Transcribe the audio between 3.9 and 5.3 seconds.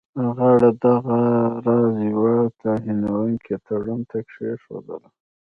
ته کښېښودله.